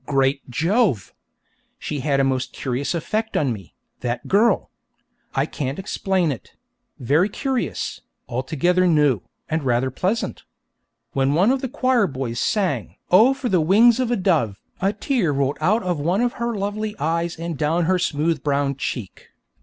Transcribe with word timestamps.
Great 0.07 0.49
Jove! 0.49 1.13
She 1.77 1.99
had 1.99 2.19
a 2.19 2.23
most 2.23 2.53
curious 2.53 2.95
effect 2.95 3.37
on 3.37 3.53
me, 3.53 3.75
that 3.99 4.27
girl! 4.27 4.71
I 5.35 5.45
can't 5.45 5.77
explain 5.77 6.31
it 6.31 6.55
very 6.97 7.29
curious, 7.29 8.01
altogether 8.27 8.87
new, 8.87 9.21
and 9.47 9.61
rather 9.63 9.91
pleasant. 9.91 10.41
When 11.13 11.35
one 11.35 11.51
of 11.51 11.61
the 11.61 11.69
choir 11.69 12.07
boys 12.07 12.39
sang 12.39 12.95
'Oh 13.11 13.35
for 13.35 13.47
the 13.47 13.61
wings 13.61 13.99
of 13.99 14.09
a 14.09 14.15
dove!' 14.17 14.59
a 14.81 14.91
tear 14.91 15.31
rolled 15.31 15.59
out 15.61 15.83
of 15.83 15.99
one 15.99 16.21
of 16.21 16.33
her 16.41 16.55
lovely 16.55 16.95
eyes 16.97 17.35
and 17.35 17.55
down 17.55 17.85
her 17.85 17.99
smooth 17.99 18.41
brown 18.41 18.77
cheek. 18.77 19.27